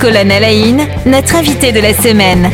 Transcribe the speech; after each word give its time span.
Colonne 0.00 0.32
Alain, 0.32 0.78
notre 1.04 1.36
invité 1.36 1.72
de 1.72 1.80
la 1.80 1.92
semaine. 1.92 2.50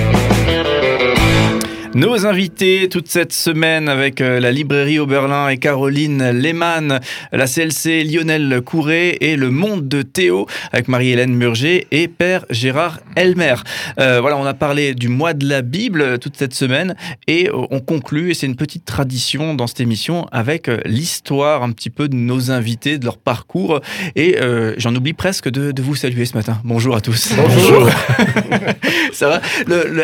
Nos 1.97 2.27
invités 2.27 2.91
toute 2.91 3.09
cette 3.09 3.33
semaine 3.33 3.89
avec 3.89 4.21
euh, 4.21 4.39
la 4.39 4.53
librairie 4.53 4.99
Oberlin 4.99 5.49
et 5.49 5.57
Caroline 5.57 6.29
Lehmann, 6.29 7.01
la 7.33 7.47
CLC 7.47 8.05
Lionel 8.05 8.61
Courret 8.61 9.17
et 9.23 9.35
le 9.35 9.51
Monde 9.51 9.89
de 9.89 10.03
Théo 10.03 10.47
avec 10.73 10.89
Marie-Hélène 10.89 11.33
Murger 11.33 11.87
et 11.93 12.07
Père 12.07 12.45
Gérard 12.51 13.01
Elmer. 13.15 13.55
Euh, 13.99 14.21
voilà, 14.21 14.37
on 14.37 14.45
a 14.45 14.53
parlé 14.53 14.95
du 14.95 15.09
mois 15.09 15.33
de 15.33 15.49
la 15.49 15.63
Bible 15.63 16.03
euh, 16.03 16.19
toute 16.19 16.37
cette 16.37 16.53
semaine 16.53 16.97
et 17.29 17.49
on 17.51 17.81
conclut, 17.81 18.33
et 18.33 18.35
c'est 18.35 18.45
une 18.45 18.57
petite 18.57 18.85
tradition 18.85 19.55
dans 19.55 19.67
cette 19.67 19.81
émission, 19.81 20.27
avec 20.33 20.71
l'histoire 20.85 21.63
un 21.63 21.73
petit 21.73 21.89
peu 21.89 22.11
de 22.11 22.15
nos 22.15 22.51
invités, 22.51 22.99
de 22.99 23.07
leur 23.07 23.17
parcours. 23.17 23.81
Et 24.17 24.37
j'en 24.77 24.95
oublie 24.95 25.15
presque 25.15 25.49
de, 25.49 25.73
vous 25.81 25.95
saluer 25.95 26.27
ce 26.27 26.37
matin. 26.37 26.61
Bonjour 26.65 26.95
à 26.95 27.01
tous. 27.01 27.33
Bonjour. 27.37 27.89
Ça 29.13 29.29
va? 29.29 29.41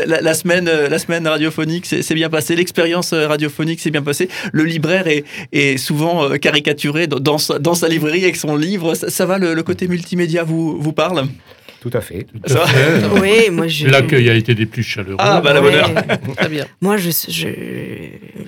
La, 0.06 0.34
semaine, 0.34 0.64
la 0.64 0.98
semaine 0.98 1.26
radiophonique 1.26 1.81
c'est 1.86 2.14
bien 2.14 2.30
passé, 2.30 2.56
l'expérience 2.56 3.12
euh, 3.12 3.26
radiophonique 3.28 3.80
s'est 3.80 3.90
bien 3.90 4.02
passée. 4.02 4.28
Le 4.52 4.64
libraire 4.64 5.06
est, 5.06 5.76
souvent 5.76 6.24
euh, 6.24 6.36
caricaturé 6.36 7.06
dans, 7.06 7.38
sa, 7.38 7.88
librairie 7.88 8.24
avec 8.24 8.36
son 8.36 8.56
livre. 8.56 8.94
Ça, 8.94 9.26
va, 9.26 9.38
le, 9.38 9.62
côté 9.62 9.88
multimédia 9.88 10.44
vous, 10.44 10.80
vous 10.80 10.92
parle? 10.92 11.26
Tout 11.82 11.90
à 11.94 12.00
fait. 12.00 12.28
Oui, 13.20 13.50
moi 13.50 13.66
je. 13.66 13.88
L'accueil 13.88 14.30
a 14.30 14.34
été 14.34 14.54
des 14.54 14.66
plus 14.66 14.84
chaleureux. 14.84 15.16
Ah, 15.18 15.40
bah 15.40 15.52
la 15.52 15.60
bonne 15.60 15.74
heure. 15.74 15.90
Très 16.36 16.48
bien. 16.48 16.64
Moi, 16.80 16.96
je, 16.96 17.10
je, 17.28 17.48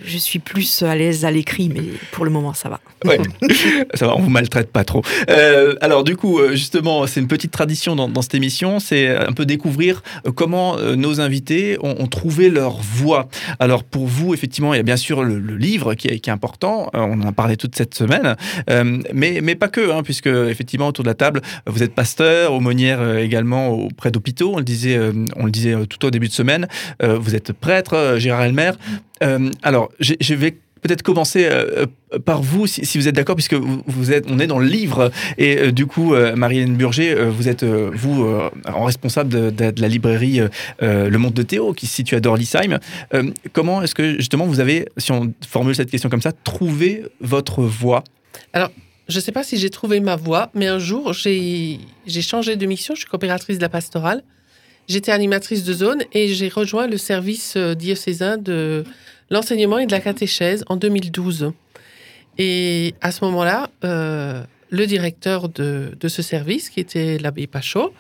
je 0.05 0.19
suis 0.19 0.39
plus 0.39 0.85
à 0.85 0.95
l'aise 0.95 1.25
à 1.25 1.33
l'écrit, 1.33 1.69
mais 1.69 1.83
pour 2.13 2.25
le 2.25 2.31
moment, 2.31 2.55
ça 2.55 2.69
va. 2.69 2.81
Ouais. 3.05 3.19
ça 3.95 4.07
va, 4.07 4.15
on 4.17 4.21
vous 4.21 4.31
maltraite 4.31 4.71
pas 4.71 4.85
trop. 4.85 5.03
Euh, 5.31 5.75
alors, 5.81 6.05
du 6.05 6.17
coup, 6.17 6.39
euh, 6.39 6.53
justement, 6.53 7.09
c'est 7.09 7.19
une 7.19 7.27
petite 7.27 7.51
tradition 7.51 7.97
dans, 7.97 8.23
cette 8.23 8.37
émission, 8.37 8.79
c'est 8.79 9.09
un 9.09 9.33
peu 9.33 9.45
découvrir 9.47 10.05
euh, 10.29 10.31
comment 10.31 10.77
nos 10.77 11.21
invités 11.21 11.77
ont, 11.83 12.07
trouvé 12.07 12.51
leur 12.51 12.77
voix. 12.81 13.29
Alors, 13.59 13.83
pour 13.83 14.07
vous, 14.07 14.33
effectivement, 14.33 14.75
il 14.75 14.77
y 14.77 14.81
a 14.81 14.85
bien 14.85 14.97
sûr 14.97 15.25
le, 15.25 15.39
livre 15.57 15.95
qui 15.95 16.07
est, 16.07 16.21
qui 16.21 16.31
est, 16.31 16.33
important. 16.33 16.89
On 16.95 17.21
en 17.21 17.27
a 17.27 17.33
parlé 17.33 17.57
toute 17.57 17.75
cette 17.75 17.95
semaine, 17.95 18.37
mais, 19.13 19.41
mais 19.43 19.57
pas 19.57 19.69
que, 19.69 19.91
hein, 19.91 20.03
puisque 20.05 20.29
effectivement, 20.29 20.89
autour 20.89 21.03
de 21.03 21.09
la 21.09 21.15
table, 21.15 21.43
vous 21.67 21.83
êtes 21.83 21.95
pasteur, 21.95 22.53
aumônière 22.53 23.01
également 23.25 23.71
auprès 23.71 24.11
d'hôpitaux. 24.11 24.53
On 24.55 24.59
le 24.59 24.65
disait, 24.65 24.97
euh, 24.97 25.13
on 25.37 25.47
le 25.47 25.51
disait 25.51 25.75
euh, 25.75 25.87
tout 25.87 26.05
au 26.05 26.11
début 26.11 26.29
de 26.29 26.33
semaine. 26.33 26.69
Euh, 27.03 27.19
vous 27.19 27.35
êtes 27.35 27.53
prêtre, 27.53 28.17
Gérard 28.19 28.45
Elmer. 28.45 28.73
alors, 29.63 29.91
je 30.01 30.35
vais 30.35 30.57
peut-être 30.83 31.03
commencer 31.03 31.49
par 32.27 32.43
vous, 32.43 32.67
si, 32.67 32.99
vous 32.99 33.09
êtes 33.09 33.15
d'accord, 33.15 33.37
puisque 33.37 33.55
vous, 33.55 34.13
êtes, 34.13 34.27
on 34.29 34.39
est 34.39 34.47
dans 34.47 34.59
le 34.59 34.67
livre, 34.67 35.11
et 35.39 35.73
du 35.73 35.87
coup, 35.87 36.15
Marie-Hélène 36.37 36.77
Burger, 36.77 37.15
vous 37.31 37.49
êtes, 37.49 37.65
vous, 37.65 38.29
en 38.67 38.85
responsable 38.85 39.55
de, 39.55 39.81
la 39.81 39.89
librairie 39.89 40.41
Le 40.83 41.17
Monde 41.17 41.33
de 41.33 41.43
Théo, 41.43 41.73
qui 41.73 41.87
se 41.87 41.95
situe 41.95 42.17
à 42.17 42.21
Dorlisheim. 42.21 42.81
comment 43.55 43.83
est-ce 43.83 43.95
que, 43.95 44.17
justement, 44.17 44.45
vous 44.45 44.61
avez, 44.61 44.87
si 44.99 45.11
on 45.11 45.33
formule 45.49 45.75
cette 45.75 45.91
question 45.91 46.11
comme 46.11 46.21
ça, 46.21 46.33
trouvé 46.33 47.05
votre 47.19 47.63
voix 47.63 48.05
Alors, 48.53 48.71
je 49.09 49.19
ne 49.19 49.21
sais 49.21 49.33
pas 49.33 49.43
si 49.43 49.59
j'ai 49.59 49.71
trouvé 49.71 50.01
ma 50.01 50.17
voie, 50.17 50.51
mais 50.55 50.67
un 50.67 50.79
jour, 50.79 51.13
j'ai 51.13 51.79
changé 52.07 52.57
de 52.57 52.67
mission. 52.67 52.95
Je 52.95 53.01
suis 53.01 53.09
coopératrice 53.09 53.59
de 53.59 53.63
la 53.63 53.69
pastorale. 53.69 54.23
J'étais 54.89 55.13
animatrice 55.13 55.65
de 55.65 55.73
zone 55.73 56.03
et 56.13 56.29
j'ai 56.29 56.49
rejoint 56.49 56.87
le 56.87 56.99
service 56.99 57.55
euh, 57.57 57.75
diocésain 57.75 58.37
de 58.37 58.85
l'enseignement 59.31 59.79
et 59.79 59.87
de 59.87 59.93
la 59.93 60.01
catéchèse 60.01 60.63
en 60.69 60.77
2012. 60.77 61.53
Et 62.37 62.95
à 63.01 63.11
ce 63.11 63.25
moment-là, 63.25 63.71
euh, 63.85 64.43
le 64.69 64.87
directeur 64.87 65.49
de, 65.49 65.97
ce 66.07 66.21
service, 66.21 66.69
qui 66.69 66.81
était 66.81 67.17
l'abbé 67.17 67.47
Pachot, 67.47 67.95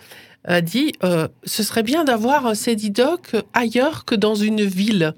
a 0.44 0.61
dit 0.61 0.92
euh, 1.05 1.27
ce 1.44 1.62
serait 1.62 1.83
bien 1.83 2.05
d'avoir 2.05 2.46
un 2.46 2.55
CEDIDOC 2.55 3.36
ailleurs 3.55 4.05
que 4.05 4.14
dans 4.14 4.34
une 4.34 4.62
ville, 4.62 5.14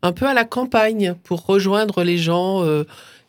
un 0.00 0.12
peu 0.12 0.26
à 0.26 0.32
la 0.32 0.44
campagne, 0.44 1.14
pour 1.24 1.44
rejoindre 1.44 2.04
les 2.04 2.16
gens 2.16 2.64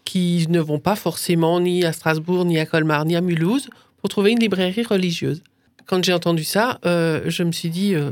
qui 0.06 0.46
ne 0.50 0.60
vont 0.60 0.80
pas 0.80 0.96
forcément 0.96 1.60
ni 1.60 1.86
à 1.86 1.94
Strasbourg, 1.94 2.46
ni 2.46 2.60
à 2.60 2.66
Colmar, 2.66 3.06
ni 3.06 3.16
à 3.16 3.22
Mulhouse 3.22 3.70
pour 4.02 4.10
trouver 4.10 4.32
une 4.32 4.40
librairie 4.40 4.84
religieuse. 4.84 5.42
Quand 5.86 6.04
j'ai 6.04 6.14
entendu 6.14 6.44
ça, 6.44 6.80
euh, 6.86 7.22
je 7.26 7.44
me 7.44 7.52
suis 7.52 7.70
dit, 7.70 7.96
euh, 7.96 8.12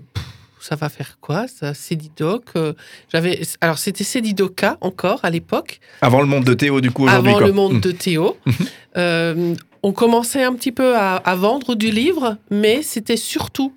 ça 0.60 0.76
va 0.76 0.90
faire 0.90 1.18
quoi 1.20 1.48
ça 1.48 1.74
Cédidoc 1.74 2.44
euh, 2.56 2.74
J'avais 3.12 3.42
alors 3.62 3.78
c'était 3.78 4.04
Cédidoca 4.04 4.78
encore 4.82 5.20
à 5.24 5.30
l'époque. 5.30 5.80
Avant 6.02 6.22
le 6.22 6.28
monde 6.28 6.44
de 6.44 6.54
Théo 6.54 6.82
du 6.82 6.92
coup 6.92 7.06
aujourd'hui. 7.06 7.32
Avant 7.32 7.40
le 7.40 7.52
monde 7.52 7.74
mmh. 7.76 7.82
de 7.82 7.92
Théo. 7.92 8.38
on 9.84 9.94
commençait 9.94 10.44
un 10.44 10.54
petit 10.54 10.72
peu 10.72 10.96
à, 10.96 11.16
à 11.16 11.36
vendre 11.36 11.76
du 11.76 11.90
livre, 11.90 12.38
mais 12.52 12.84
c'était 12.84 13.18
surtout 13.18 13.74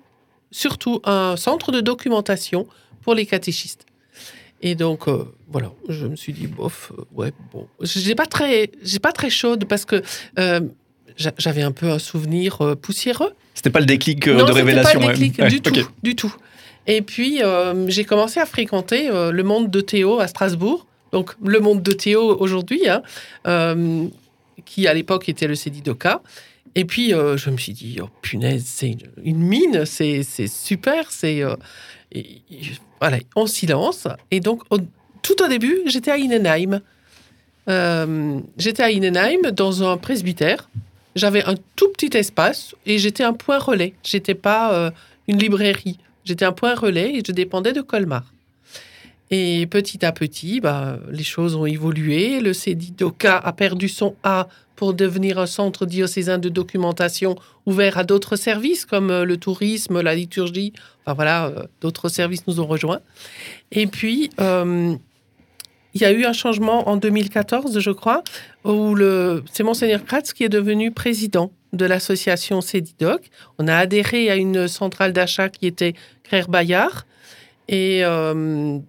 surtout 0.51 1.01
un 1.03 1.35
centre 1.35 1.71
de 1.71 1.81
documentation 1.81 2.65
pour 3.01 3.13
les 3.13 3.25
catéchistes. 3.25 3.85
Et 4.61 4.75
donc, 4.75 5.07
euh, 5.07 5.25
voilà, 5.47 5.71
je 5.89 6.07
me 6.07 6.15
suis 6.15 6.33
dit, 6.33 6.47
bof, 6.47 6.91
euh, 6.97 7.03
ouais, 7.13 7.31
bon. 7.51 7.67
J'ai 7.81 8.15
pas 8.15 8.25
très, 8.25 8.71
j'ai 8.83 8.99
pas 8.99 9.11
très 9.11 9.29
chaude 9.29 9.65
parce 9.65 9.85
que 9.85 10.01
euh, 10.39 10.61
j'avais 11.17 11.61
un 11.61 11.71
peu 11.71 11.89
un 11.91 11.99
souvenir 11.99 12.75
poussiéreux. 12.81 13.33
C'était 13.53 13.69
pas 13.69 13.79
le 13.79 13.85
déclic 13.85 14.27
de 14.27 14.51
révélation. 14.51 14.99
Pas 14.99 15.11
le 15.11 15.17
déclic 15.17 15.41
du 15.43 15.61
tout, 15.61 15.89
du 16.03 16.15
tout. 16.15 16.35
Et 16.87 17.01
puis, 17.01 17.41
j'ai 17.87 18.03
commencé 18.03 18.39
à 18.39 18.45
fréquenter 18.45 19.09
le 19.09 19.43
monde 19.43 19.71
de 19.71 19.81
Théo 19.81 20.19
à 20.19 20.27
Strasbourg. 20.27 20.85
Donc, 21.11 21.31
le 21.43 21.59
monde 21.59 21.81
de 21.81 21.93
Théo 21.93 22.37
aujourd'hui, 22.37 22.81
hein, 22.89 23.01
qui 24.65 24.87
à 24.87 24.93
l'époque 24.93 25.29
était 25.29 25.47
le 25.47 25.55
Cédidoca. 25.55 26.21
Et 26.75 26.83
puis, 26.83 27.11
je 27.11 27.49
me 27.49 27.57
suis 27.57 27.71
dit, 27.71 27.99
oh 28.03 28.09
punaise, 28.21 28.65
c'est 28.65 28.97
une 29.23 29.39
mine, 29.39 29.85
c'est 29.85 30.23
super, 30.47 31.11
c'est 31.11 31.43
voilà, 33.07 33.21
en 33.35 33.45
silence. 33.45 34.07
Et 34.31 34.39
donc, 34.39 34.63
tout 35.21 35.43
au 35.43 35.47
début, 35.47 35.77
j'étais 35.85 36.09
à 36.09 36.17
Innenheim. 36.17 36.81
Euh, 37.69 38.39
j'étais 38.57 38.81
à 38.81 38.89
Innenheim 38.89 39.51
dans 39.51 39.83
un 39.87 39.97
presbytère. 39.97 40.69
J'avais 41.15 41.43
un 41.43 41.53
tout 41.75 41.89
petit 41.89 42.17
espace 42.17 42.73
et 42.87 42.97
j'étais 42.97 43.23
un 43.23 43.33
point 43.33 43.59
relais. 43.59 43.93
J'étais 44.03 44.33
pas 44.33 44.73
euh, 44.73 44.91
une 45.27 45.37
librairie. 45.37 45.99
J'étais 46.23 46.45
un 46.45 46.51
point 46.51 46.73
relais 46.73 47.13
et 47.13 47.21
je 47.23 47.31
dépendais 47.31 47.73
de 47.73 47.81
Colmar. 47.81 48.23
Et 49.31 49.65
petit 49.67 50.05
à 50.05 50.11
petit, 50.11 50.61
bah, 50.61 50.99
les 51.09 51.23
choses 51.23 51.55
ont 51.55 51.65
évolué. 51.65 52.39
Le 52.39 52.53
CEDIDOCA 52.53 53.37
a 53.37 53.53
perdu 53.53 53.89
son 53.89 54.15
A 54.23 54.47
pour 54.75 54.93
devenir 54.93 55.39
un 55.39 55.45
centre 55.45 55.85
diocésain 55.85 56.37
de 56.37 56.49
documentation 56.49 57.35
ouvert 57.65 57.97
à 57.97 58.03
d'autres 58.03 58.35
services 58.35 58.85
comme 58.85 59.09
euh, 59.09 59.25
le 59.25 59.37
tourisme, 59.37 60.01
la 60.01 60.15
liturgie. 60.15 60.73
Enfin 61.05 61.13
voilà, 61.13 61.47
euh, 61.47 61.63
d'autres 61.81 62.09
services 62.09 62.45
nous 62.47 62.59
ont 62.59 62.67
rejoints. 62.67 62.99
Et 63.71 63.87
puis, 63.87 64.29
euh, 64.39 64.95
il 65.93 66.01
y 66.01 66.05
a 66.05 66.11
eu 66.11 66.25
un 66.25 66.33
changement 66.33 66.89
en 66.89 66.97
2014, 66.97 67.79
je 67.79 67.91
crois, 67.91 68.21
où 68.65 68.97
c'est 69.51 69.63
Monseigneur 69.63 70.03
Kratz 70.03 70.33
qui 70.33 70.43
est 70.43 70.49
devenu 70.49 70.91
président 70.91 71.51
de 71.71 71.85
l'association 71.85 72.59
CEDIDOC. 72.59 73.29
On 73.59 73.67
a 73.69 73.77
adhéré 73.77 74.29
à 74.29 74.35
une 74.35 74.67
centrale 74.67 75.13
d'achat 75.13 75.47
qui 75.47 75.67
était 75.67 75.93
Claire 76.23 76.49
Bayard. 76.49 77.05
Et 77.67 78.03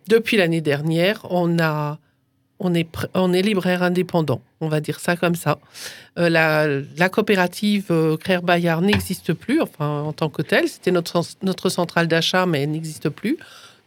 depuis 0.09 0.37
l'année 0.37 0.61
dernière, 0.61 1.27
on 1.31 1.59
a 1.59 1.99
on 2.59 2.75
est, 2.75 2.89
on 3.15 3.33
est 3.33 3.43
libraire 3.43 3.83
indépendant, 3.83 4.41
on 4.61 4.69
va 4.69 4.81
dire 4.81 5.01
ça 5.01 5.17
comme 5.17 5.35
ça. 5.35 5.59
Euh, 6.19 6.29
la, 6.97 7.09
coopérative 7.09 7.87
euh, 7.91 8.17
Bayard 8.43 8.81
n'existe 8.81 9.35
plus, 9.35 9.61
enfin 9.61 10.01
en 10.03 10.13
tant 10.13 10.31
que 10.31 10.43
telle. 10.43 10.69
C'était 10.69 10.91
notre, 10.91 11.21
notre 11.43 11.69
centrale 11.69 12.09
d'achat, 12.09 12.47
mais 12.47 12.63
elle 12.63 12.71
n'existe 12.71 13.09
plus. 13.11 13.37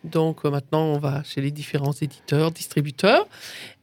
Donc 0.03 0.45
euh, 0.45 0.51
maintenant, 0.51 0.83
on 0.83 0.99
va 0.99 1.23
chez 1.23 1.41
les 1.41 1.51
différents 1.51 1.93
éditeurs, 1.93 2.51
distributeurs. 2.51 3.27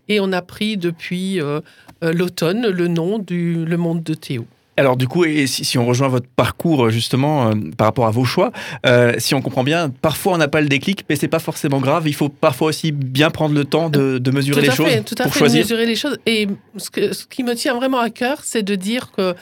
Et 0.08 0.20
on 0.20 0.32
a 0.32 0.40
pris 0.40 0.76
depuis 0.76 1.40
euh, 1.40 1.60
l'automne 2.00 2.68
le 2.68 2.86
nom 2.86 3.18
du 3.18 3.64
Le 3.64 3.76
Monde 3.76 4.04
de 4.04 4.14
Théo. 4.14 4.46
Alors 4.78 4.96
du 4.96 5.08
coup, 5.08 5.24
et 5.24 5.46
si, 5.46 5.78
on 5.78 5.86
rejoint 5.86 6.08
votre 6.08 6.28
parcours 6.28 6.90
justement 6.90 7.48
euh, 7.48 7.54
par 7.76 7.86
rapport 7.86 8.06
à 8.06 8.10
vos 8.10 8.24
choix, 8.24 8.52
euh, 8.84 9.14
si 9.18 9.34
on 9.34 9.40
comprend 9.40 9.64
bien, 9.64 9.88
parfois 9.88 10.34
on 10.34 10.36
n'a 10.36 10.48
pas 10.48 10.60
le 10.60 10.68
déclic, 10.68 11.04
mais 11.08 11.16
c'est 11.16 11.28
pas 11.28 11.38
forcément 11.38 11.80
grave. 11.80 12.06
Il 12.06 12.14
faut 12.14 12.28
parfois 12.28 12.68
aussi 12.68 12.92
bien 12.92 13.30
prendre 13.30 13.54
le 13.54 13.64
temps 13.64 13.88
de, 13.88 14.20
mesurer 14.30 14.60
les 14.60 14.70
choses 14.70 15.04
tout 15.06 15.14
à 15.18 15.24
pour 15.24 15.32
fait, 15.32 15.38
choisir. 15.38 15.62
mesurer 15.62 15.86
les 15.86 15.96
choses. 15.96 16.18
Et 16.26 16.46
ce, 16.76 16.90
qui 17.26 17.42
me 17.42 17.54
tient 17.54 17.74
vraiment 17.74 18.00
à 18.00 18.10
cœur, 18.10 18.40
c'est 18.44 18.62
de 18.62 18.74
dire 18.74 19.12
que 19.16 19.22
euh, 19.22 19.34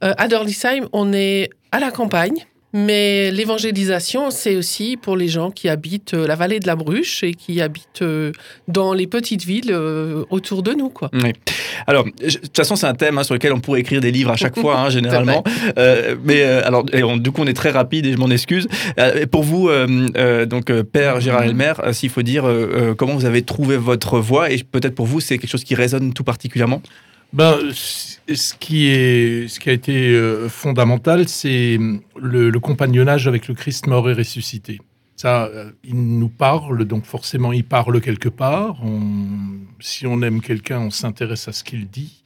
à 0.00 0.26
Dorlisheim, 0.26 0.88
on 0.92 1.12
est 1.12 1.50
à 1.70 1.78
la 1.78 1.92
campagne. 1.92 2.46
Mais 2.72 3.32
l'évangélisation, 3.32 4.30
c'est 4.30 4.54
aussi 4.54 4.96
pour 4.96 5.16
les 5.16 5.26
gens 5.26 5.50
qui 5.50 5.68
habitent 5.68 6.14
euh, 6.14 6.26
la 6.26 6.36
vallée 6.36 6.60
de 6.60 6.68
la 6.68 6.76
Bruche 6.76 7.24
et 7.24 7.34
qui 7.34 7.60
habitent 7.60 8.02
euh, 8.02 8.30
dans 8.68 8.92
les 8.92 9.08
petites 9.08 9.44
villes 9.44 9.72
euh, 9.72 10.24
autour 10.30 10.62
de 10.62 10.72
nous. 10.72 10.88
Quoi. 10.88 11.10
Alors, 11.88 12.04
de 12.04 12.30
toute 12.30 12.56
façon, 12.56 12.76
c'est 12.76 12.86
un 12.86 12.94
thème 12.94 13.18
hein, 13.18 13.24
sur 13.24 13.34
lequel 13.34 13.52
on 13.52 13.60
pourrait 13.60 13.80
écrire 13.80 14.00
des 14.00 14.12
livres 14.12 14.30
à 14.30 14.36
chaque 14.36 14.56
fois, 14.56 14.78
hein, 14.78 14.90
généralement. 14.90 15.42
mais 16.24 16.42
alors, 16.44 16.84
du 16.84 17.30
coup, 17.32 17.42
on 17.42 17.46
est 17.46 17.54
très 17.54 17.70
rapide 17.70 18.06
et 18.06 18.12
je 18.12 18.18
m'en 18.18 18.30
excuse. 18.30 18.68
pour 19.32 19.42
vous, 19.42 19.68
donc 20.46 20.72
Père 20.82 21.20
Gérard 21.20 21.44
Elmer, 21.44 21.72
s'il 21.92 22.10
faut 22.10 22.22
dire 22.22 22.44
comment 22.96 23.14
vous 23.14 23.24
avez 23.24 23.42
trouvé 23.42 23.76
votre 23.76 24.18
voix? 24.18 24.50
Et 24.50 24.58
peut-être 24.58 24.94
pour 24.94 25.06
vous, 25.06 25.20
c'est 25.20 25.38
quelque 25.38 25.50
chose 25.50 25.64
qui 25.64 25.74
résonne 25.74 26.12
tout 26.12 26.24
particulièrement? 26.24 26.82
Ben, 27.32 27.58
ce 27.72 28.54
qui, 28.54 28.88
est, 28.88 29.46
ce 29.46 29.60
qui 29.60 29.70
a 29.70 29.72
été 29.72 30.14
euh, 30.14 30.48
fondamental, 30.48 31.28
c'est 31.28 31.78
le, 32.16 32.50
compagnonnage 32.58 33.28
avec 33.28 33.46
le 33.46 33.54
Christ 33.54 33.86
mort 33.86 34.10
et 34.10 34.14
ressuscité. 34.14 34.80
Ça, 35.14 35.44
euh, 35.44 35.70
il 35.84 36.18
nous 36.18 36.28
parle, 36.28 36.84
donc 36.86 37.04
forcément, 37.04 37.52
il 37.52 37.62
parle 37.64 38.00
quelque 38.00 38.28
part. 38.28 38.78
Si 39.78 40.06
on 40.08 40.22
aime 40.22 40.40
quelqu'un, 40.40 40.80
on 40.80 40.90
s'intéresse 40.90 41.46
à 41.46 41.52
ce 41.52 41.62
qu'il 41.62 41.88
dit. 41.88 42.24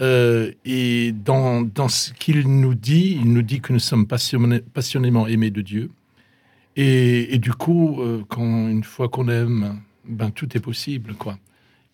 Euh, 0.00 0.52
et 0.64 1.10
dans, 1.10 1.62
dans 1.62 1.88
ce 1.88 2.12
qu'il 2.12 2.46
nous 2.46 2.76
dit, 2.76 3.18
il 3.20 3.32
nous 3.32 3.42
dit 3.42 3.60
que 3.60 3.72
nous 3.72 3.80
sommes 3.80 4.06
passionné- 4.06 4.62
passionnément 4.72 5.26
aimés 5.26 5.50
de 5.50 5.62
Dieu. 5.62 5.90
Et, 6.76 7.38
du 7.38 7.52
coup, 7.52 8.00
quand, 8.28 8.68
une 8.68 8.84
fois 8.84 9.08
qu'on 9.08 9.28
aime, 9.28 9.80
ben, 10.04 10.30
tout 10.30 10.56
est 10.56 10.60
possible. 10.60 11.14
quoi. 11.14 11.36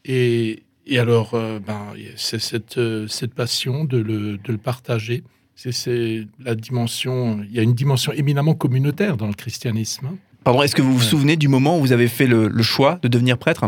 Et, 0.04 0.62
et 0.86 0.98
alors, 0.98 1.34
euh, 1.34 1.58
ben, 1.64 1.80
c'est 2.16 2.40
cette, 2.40 2.78
euh, 2.78 3.06
cette 3.08 3.34
passion 3.34 3.84
de 3.84 3.98
le, 3.98 4.38
de 4.38 4.52
le 4.52 4.58
partager. 4.58 5.22
C'est- 5.56 6.26
la 6.44 6.54
dimension. 6.56 7.40
Il 7.48 7.54
y 7.54 7.60
a 7.60 7.62
une 7.62 7.74
dimension 7.74 8.12
éminemment 8.12 8.54
communautaire 8.54 9.16
dans 9.16 9.28
le 9.28 9.34
christianisme. 9.34 10.06
hein. 10.06 10.16
Pardon, 10.42 10.62
est-ce 10.62 10.74
que 10.74 10.82
vous 10.82 10.94
vous 10.94 11.00
souvenez 11.00 11.36
du 11.36 11.48
moment 11.48 11.78
où 11.78 11.80
vous 11.80 11.92
avez 11.92 12.08
fait 12.08 12.26
le, 12.26 12.48
le 12.48 12.62
choix 12.62 12.98
de 13.02 13.08
devenir 13.08 13.38
prêtre? 13.38 13.64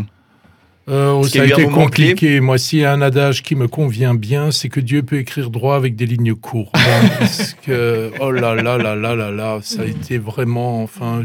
Euh, 0.89 1.21
ça 1.25 1.43
a 1.43 1.47
été 1.47 1.65
moment 1.65 1.87
clé. 1.89 2.11
compliqué. 2.11 2.41
Moi, 2.41 2.59
s'il 2.59 2.81
y 2.81 2.85
a 2.85 2.93
un 2.93 3.01
adage 3.03 3.43
qui 3.43 3.57
me 3.57 3.67
convient 3.67 4.15
bien, 4.15 4.51
c'est 4.53 4.69
que 4.69 4.79
Dieu 4.79 5.03
peut 5.03 5.19
écrire 5.19 5.51
droit 5.51 5.75
avec 5.77 5.97
des 5.97 6.07
lignes 6.07 6.35
courbes. 6.35 6.69
hein, 6.75 7.09
parce 7.19 7.55
que, 7.55 8.13
oh 8.21 8.31
là 8.31 8.55
là 8.55 8.77
là 8.79 8.95
là 8.95 9.15
là 9.17 9.31
là, 9.33 9.59
ça 9.63 9.83
a 9.83 9.85
été 9.87 10.19
vraiment. 10.19 10.83
Enfin, 10.83 11.23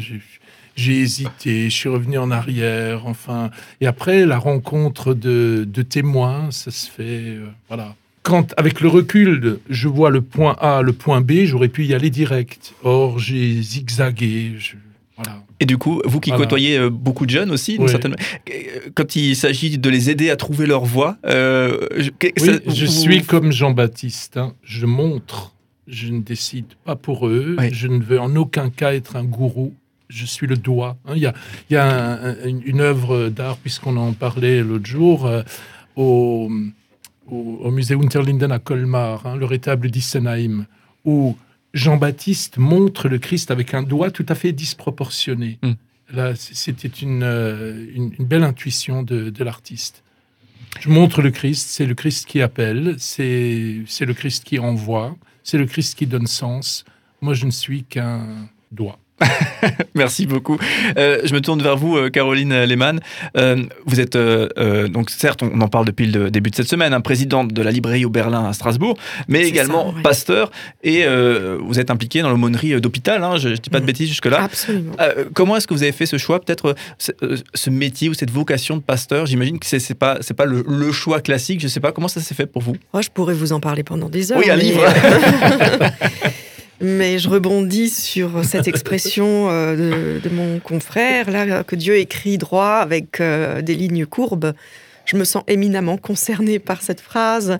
j'ai- 0.82 1.02
hésité, 1.02 1.70
je 1.70 1.76
suis 1.76 1.90
revenu 1.90 2.18
en 2.18 2.32
arrière. 2.32 3.06
Enfin, 3.06 3.50
et 3.82 3.88
après, 3.88 4.26
la 4.26 4.38
rencontre 4.38 5.14
de, 5.14 5.68
de 5.72 5.82
témoins, 5.82 6.50
ça 6.52 6.72
se 6.72 6.90
fait. 6.90 7.04
euh, 7.38 7.48
voilà. 7.68 7.96
Quand, 8.24 8.54
avec 8.58 8.82
le 8.82 8.88
recul, 8.88 9.60
je 9.70 9.88
vois 9.88 10.12
le 10.12 10.22
point 10.22 10.56
A, 10.60 10.82
le 10.84 10.94
point 10.94 11.22
B, 11.22 11.46
j'aurais 11.46 11.70
pu 11.70 11.86
y 11.86 11.94
aller 11.96 12.10
direct. 12.12 12.74
Or, 12.84 13.18
j'ai 13.20 13.62
zigzagué. 13.62 14.52
je- 14.60 14.76
voilà. 15.18 15.44
Et 15.60 15.66
du 15.66 15.78
coup, 15.78 16.02
vous 16.06 16.20
qui 16.20 16.30
Voilà. 16.32 16.46
côtoyez 16.46 16.78
euh, 16.78 16.90
beaucoup 16.90 17.26
de 17.26 17.32
jeunes 17.32 17.52
aussi, 17.52 17.78
Oui. 17.80 17.90
certaine 17.90 18.16
euh, 18.50 18.54
quand 18.96 19.16
il 19.16 19.36
s'agit 19.36 19.78
de 19.78 19.90
les 19.90 20.10
aider 20.10 20.30
à 20.32 20.36
trouver 20.36 20.66
leur 20.66 20.86
voie, 20.86 21.18
euh, 21.26 21.78
je, 21.98 22.10
que- 22.10 22.28
Oui, 22.40 22.48
ça- 22.48 22.60
je 22.74 22.86
vous- 22.86 22.92
suis 22.92 23.22
comme 23.24 23.52
Jean-Baptiste. 23.52 24.38
hein. 24.38 24.54
Je 24.64 24.86
montre, 24.88 25.54
je 25.88 26.08
ne 26.10 26.22
décide 26.22 26.66
pas 26.86 26.96
pour 26.96 27.28
eux. 27.28 27.56
Oui. 27.60 27.70
Je 27.72 27.88
ne 27.88 28.02
veux 28.04 28.20
en 28.20 28.36
aucun 28.36 28.70
cas 28.72 28.94
être 28.94 29.16
un 29.16 29.24
gourou. 29.24 29.74
Je 30.12 30.26
suis 30.26 30.46
le 30.48 30.58
doigt. 30.58 30.98
hein. 31.06 31.14
Il 31.16 31.22
y 31.22 31.26
a, 31.26 31.34
il 31.70 31.74
y 31.74 31.78
a 31.78 31.86
un- 31.86 32.32
un- 32.32 32.60
une, 32.66 32.82
œuvre 32.82 33.30
d'art, 33.30 33.58
puisqu'on 33.58 33.96
en 33.98 34.12
parlait 34.14 34.62
l'autre 34.62 34.86
jour, 34.86 35.26
euh, 35.26 35.42
au, 35.96 36.52
au, 37.30 37.60
au 37.64 37.72
musée 37.72 37.96
Unterlinden 37.96 38.52
à 38.52 38.60
Colmar, 38.60 39.26
hein, 39.26 39.36
le 39.38 39.46
rétable 39.46 39.90
d'Issenheim, 39.90 40.66
où 41.06 41.38
Jean-Baptiste 41.74 42.58
montre 42.58 43.08
le 43.08 43.18
Christ 43.18 43.50
avec 43.52 43.74
un 43.74 43.84
doigt 43.84 44.12
tout 44.12 44.26
à 44.28 44.36
fait 44.36 44.52
disproportionné. 44.52 45.58
Mm. 45.64 45.72
Là, 46.14 46.34
c'était 46.36 46.90
une, 46.90 47.24
euh, 47.24 47.86
une, 47.96 48.12
une 48.20 48.26
belle 48.26 48.44
intuition 48.44 49.02
de, 49.02 49.30
de 49.30 49.44
l'artiste. 49.46 50.04
Je 50.82 50.90
montre 50.90 51.22
le 51.22 51.32
Christ, 51.32 51.68
c'est 51.70 51.86
le 51.86 51.96
Christ 51.96 52.26
qui 52.28 52.42
appelle, 52.42 52.96
c'est 52.98 53.82
c'est 53.88 54.06
le 54.06 54.14
Christ 54.14 54.44
qui 54.44 54.58
envoie, 54.60 55.16
c'est 55.44 55.58
le 55.58 55.66
Christ 55.66 55.98
qui 55.98 56.06
donne 56.08 56.28
sens. 56.28 56.84
Moi, 57.22 57.34
je 57.34 57.46
ne 57.46 57.52
suis 57.52 57.84
qu'un 57.84 58.50
doigt. 58.72 58.98
Merci 59.96 60.26
beaucoup. 60.26 60.58
Euh, 60.98 61.20
je 61.24 61.34
me 61.34 61.42
tourne 61.42 61.62
vers 61.62 61.78
vous, 61.78 61.98
euh, 61.98 62.10
Caroline 62.10 62.64
Lehmann. 62.64 63.00
Euh, 63.38 63.64
vous 63.86 64.00
êtes, 64.00 64.16
euh, 64.16 64.88
donc 64.88 65.10
certes, 65.10 65.44
on 65.44 65.62
en 65.62 65.68
parle 65.68 65.86
depuis 65.86 66.08
le 66.08 66.32
début 66.32 66.50
de 66.50 66.56
cette 66.56 66.68
semaine, 66.70 66.94
hein, 66.94 67.02
présidente 67.02 67.54
de 67.54 67.62
la 67.62 67.72
librairie 67.72 68.06
au 68.06 68.10
Berlin 68.10 68.46
à 68.46 68.54
Strasbourg, 68.54 68.98
mais 69.28 69.44
également 69.48 69.92
ça, 69.92 69.96
ouais. 69.98 70.02
pasteur, 70.02 70.52
et 70.84 71.06
vous 71.60 71.80
êtes 71.80 71.92
impliqué 71.92 72.22
dans 72.22 72.30
l'aumônerie 72.30 72.80
d'hôpital, 72.82 73.24
hein, 73.24 73.38
je 73.38 73.50
ne 73.50 73.56
dis 73.56 73.70
pas 73.70 73.80
de 73.80 73.84
Mhm. 73.84 73.88
bêtises 73.88 74.10
jusque-là. 74.10 74.44
Absolument. 74.44 74.94
Comment 75.34 75.58
est-ce 75.58 75.68
que 75.68 75.74
vous 75.74 75.84
avez 75.84 75.92
fait 75.92 76.06
ce 76.06 76.18
choix, 76.18 76.40
peut-être 76.40 76.76
ce, 76.98 77.12
ce 77.54 77.70
métier 77.70 78.10
ou 78.10 78.14
cette 78.14 78.32
vocation 78.32 78.78
de 78.78 78.82
pasteur? 78.82 79.26
J'imagine 79.26 79.60
que 79.60 79.66
c'est 79.66 79.80
c'est 79.80 79.94
pas 79.96 80.20
pas 80.38 80.46
le, 80.46 80.64
le 80.68 80.92
choix 80.92 81.20
classique. 81.22 81.60
Je 81.62 81.68
sais 81.68 81.80
pas 81.80 81.92
comment 81.92 82.08
ça 82.08 82.22
s'est 82.22 82.36
fait 82.36 82.46
pour 82.46 82.62
vous? 82.62 82.76
Moi, 82.94 83.02
je 83.02 83.10
pourrais 83.10 83.34
vous 83.34 83.52
en 83.54 83.60
parler 83.60 83.84
pendant 83.84 84.10
des 84.10 84.32
heures. 84.32 84.40
Oui, 84.40 84.50
un 84.50 84.56
mais- 84.56 84.64
livre. 84.64 84.82
Mais 86.82 87.20
je 87.20 87.30
rebondis 87.30 87.90
sur 87.90 88.44
cette 88.44 88.68
expression 88.68 89.50
euh, 89.50 90.20
de, 90.20 90.30
mon 90.30 90.60
confrère, 90.60 91.30
là, 91.30 91.64
que 91.64 91.76
Dieu 91.76 91.98
écrit 91.98 92.38
droit 92.38 92.78
avec 92.78 93.22
euh, 93.22 93.62
des 93.62 93.76
lignes 93.76 94.06
courbes. 94.06 94.54
Je 95.06 95.16
me 95.16 95.24
sens 95.24 95.44
éminemment 95.48 95.98
concernée 95.98 96.58
par 96.60 96.82
cette 96.82 97.02
phrase. 97.02 97.60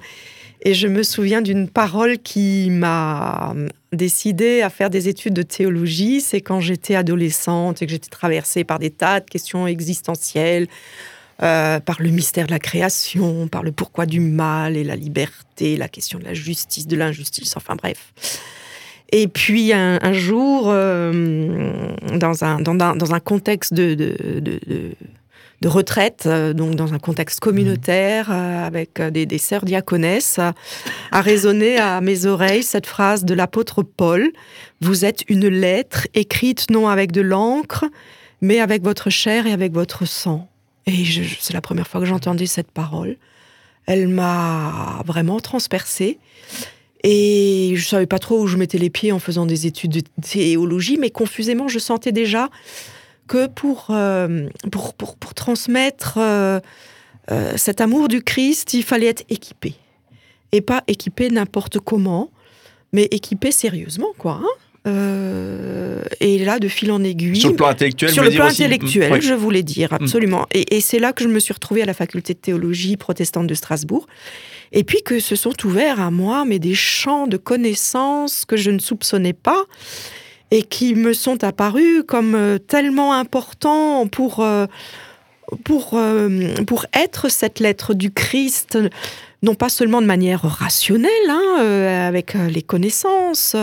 Et 0.64 0.74
je 0.74 0.88
me 0.88 1.04
souviens 1.04 1.42
d'une 1.42 1.68
parole 1.68 2.20
qui 2.20 2.70
m'a 2.70 3.56
décidé 3.92 4.62
à 4.62 4.70
faire 4.70 4.90
des 4.90 5.08
études 5.08 5.34
de 5.34 5.42
théologie. 5.42 6.22
C'est 6.22 6.42
quand 6.42 6.60
j'étais 6.60 6.96
adolescente 6.96 7.82
et 7.82 7.86
que 7.86 7.92
j'étais 7.92 8.10
traversée 8.10 8.64
par 8.64 8.80
des 8.80 8.92
tas 8.92 9.20
de 9.20 9.30
questions 9.30 9.66
existentielles, 9.66 10.68
euh, 11.42 11.80
par 11.80 12.02
le 12.02 12.10
mystère 12.10 12.46
de 12.46 12.52
la 12.52 12.60
création, 12.60 13.48
par 13.48 13.64
le 13.64 13.72
pourquoi 13.72 14.06
du 14.06 14.20
mal 14.20 14.78
et 14.78 14.84
la 14.84 14.96
liberté, 14.96 15.78
la 15.78 15.88
question 15.88 16.20
de 16.20 16.24
la 16.26 16.36
justice, 16.36 16.86
de 16.86 16.96
l'injustice, 16.96 17.58
enfin 17.58 17.76
bref. 17.76 18.12
Et 19.12 19.28
puis 19.28 19.74
un, 19.74 20.00
un 20.02 20.14
jour, 20.14 20.66
euh, 20.68 21.94
dans, 22.18 22.44
un, 22.44 22.62
dans, 22.62 22.72
un, 22.80 22.96
dans 22.96 23.14
un 23.14 23.20
contexte 23.20 23.74
de, 23.74 23.94
de, 23.94 24.40
de, 24.40 25.68
retraite, 25.68 26.24
euh, 26.26 26.54
donc 26.54 26.76
dans 26.76 26.94
un 26.94 27.00
contexte 27.00 27.42
communautaire, 27.42 28.30
euh, 28.32 28.66
avec 28.66 29.02
des, 29.02 29.26
des 29.26 29.38
sœurs 29.38 29.66
diaconesses, 29.66 30.40
a 30.40 31.22
résonné 31.22 31.78
à 31.78 32.00
mes 32.00 32.26
oreilles 32.26 32.64
cette 32.64 32.88
phrase 32.88 33.26
de 33.26 33.34
l'apôtre 33.34 33.84
Paul 33.84 34.32
Vous 34.80 35.04
êtes 35.04 35.24
une 35.28 35.48
lettre 35.48 36.08
écrite 36.14 36.72
non 36.72 36.88
avec 36.88 37.12
de 37.12 37.22
l'encre, 37.22 37.86
mais 38.42 38.60
avec 38.62 38.82
votre 38.82 39.10
chair 39.10 39.46
et 39.46 39.52
avec 39.52 39.74
votre 39.74 40.06
sang. 40.06 40.48
Et 40.88 41.04
c'est 41.40 41.54
la 41.54 41.62
première 41.62 41.88
fois 41.88 42.00
que 42.00 42.08
j'entendais 42.08 42.48
cette 42.48 42.72
parole. 42.72 43.18
Elle 43.86 44.08
m'a 44.08 45.04
vraiment 45.06 45.40
transpercée. 45.40 46.18
Et 47.04 47.74
je 47.76 47.88
savais 47.88 48.06
pas 48.06 48.20
trop 48.20 48.40
où 48.42 48.48
je 48.48 48.58
mettais 48.58 48.78
les 48.78 48.90
pieds 48.90 49.12
en 49.12 49.20
faisant 49.20 49.46
des 49.46 49.66
études 49.66 49.92
de 49.92 50.02
théologie, 50.22 50.98
mais 51.00 51.10
confusément, 51.10 51.68
je 51.68 51.80
sentais 51.80 52.12
déjà 52.12 52.50
que 53.28 53.48
pour, 53.48 53.88
euh, 53.90 54.48
pour, 54.72 54.94
pour, 54.94 55.16
pour 55.18 55.34
transmettre 55.34 56.18
euh, 56.20 56.60
euh, 57.32 57.54
cet 57.58 57.82
amour 57.82 58.08
du 58.08 58.22
Christ, 58.22 58.74
il 58.74 58.84
fallait 58.84 59.08
être 59.08 59.24
équipé. 59.30 59.74
Et 60.52 60.62
pas 60.62 60.84
équipé 60.88 61.30
n'importe 61.30 61.80
comment, 61.80 62.30
mais 62.94 63.08
équipé 63.12 63.52
sérieusement, 63.52 64.14
quoi. 64.18 64.42
hein. 64.44 64.48
Et 66.20 66.40
là, 66.44 66.60
de 66.60 66.68
fil 66.68 66.92
en 66.92 67.04
aiguille. 67.04 67.40
Sur 67.40 67.50
le 67.52 67.56
plan 67.56 67.68
intellectuel, 67.68 68.12
Sur 68.12 68.24
le 68.24 68.32
plan 68.32 68.48
aussi 68.48 68.64
intellectuel, 68.64 69.12
Mm, 69.12 69.14
oui. 69.14 69.22
je 69.22 69.34
voulais 69.34 69.64
dire, 69.64 69.94
absolument. 69.94 70.46
Et, 70.54 70.76
et 70.76 70.82
c'est 70.82 71.00
là 71.00 71.14
que 71.14 71.24
je 71.24 71.30
me 71.30 71.40
suis 71.40 71.54
retrouvée 71.54 71.84
à 71.84 71.86
la 71.86 71.94
faculté 71.94 72.34
de 72.34 72.40
théologie 72.40 72.98
protestante 72.98 73.48
de 73.48 73.54
Strasbourg. 73.54 74.08
Et 74.72 74.84
puis 74.84 75.02
que 75.04 75.20
se 75.20 75.36
sont 75.36 75.66
ouverts 75.66 76.00
à 76.00 76.12
moi, 76.12 76.46
mais 76.46 76.60
des 76.60 76.76
champs 76.76 77.28
de 77.28 77.38
connaissances 77.38 78.46
que 78.46 78.56
je 78.56 78.72
ne 78.72 78.80
soupçonnais 78.80 79.34
pas 79.34 79.66
et 80.52 80.64
qui 80.64 80.94
me 80.96 81.14
sont 81.14 81.44
apparus 81.44 82.04
comme 82.08 82.36
euh, 82.36 82.58
tellement 82.58 83.14
importants 83.14 84.06
pour, 84.08 84.42
euh, 84.42 84.68
pour, 85.64 85.92
euh, 85.94 86.54
pour 86.68 86.86
être 86.94 87.30
cette 87.30 87.60
lettre 87.60 87.94
du 87.94 88.12
Christ, 88.12 88.78
non 89.42 89.56
pas 89.56 89.70
seulement 89.70 90.02
de 90.02 90.06
manière 90.06 90.42
rationnelle, 90.42 91.10
hein, 91.30 92.06
avec 92.08 92.36
les 92.36 92.62
connaissances 92.62 93.56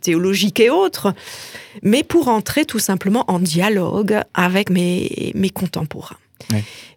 théologiques 0.00 0.60
et 0.60 0.70
autres, 0.70 1.12
mais 1.82 2.04
pour 2.04 2.28
entrer 2.28 2.64
tout 2.64 2.78
simplement 2.78 3.24
en 3.26 3.40
dialogue 3.40 4.20
avec 4.34 4.70
mes, 4.70 5.32
mes 5.34 5.50
contemporains. 5.50 6.16